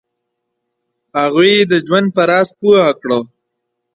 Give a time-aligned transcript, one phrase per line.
[1.19, 3.19] هغوی یې د ژوند په راز پوه کړه.